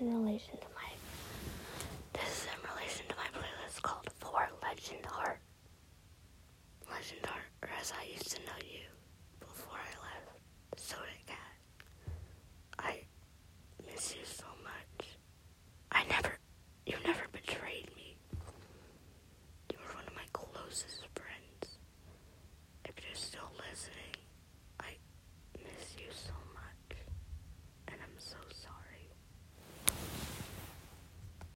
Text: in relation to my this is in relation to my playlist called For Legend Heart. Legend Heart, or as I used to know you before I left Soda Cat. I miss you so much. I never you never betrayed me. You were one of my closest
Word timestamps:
in 0.00 0.12
relation 0.24 0.56
to 0.58 0.66
my 0.74 0.88
this 2.12 2.28
is 2.28 2.46
in 2.46 2.70
relation 2.74 3.06
to 3.08 3.14
my 3.16 3.26
playlist 3.38 3.82
called 3.82 4.08
For 4.18 4.48
Legend 4.62 5.04
Heart. 5.06 5.40
Legend 6.90 7.26
Heart, 7.26 7.44
or 7.62 7.68
as 7.80 7.92
I 7.98 8.04
used 8.12 8.30
to 8.32 8.40
know 8.42 8.58
you 8.60 8.86
before 9.40 9.78
I 9.78 9.90
left 10.06 10.80
Soda 10.80 11.02
Cat. 11.26 11.36
I 12.78 13.00
miss 13.86 14.14
you 14.14 14.24
so 14.24 14.44
much. 14.62 15.08
I 15.92 16.04
never 16.08 16.38
you 16.86 16.96
never 17.04 17.24
betrayed 17.32 17.90
me. 17.96 18.16
You 19.72 19.78
were 19.80 19.94
one 19.94 20.04
of 20.06 20.14
my 20.14 20.26
closest 20.32 21.03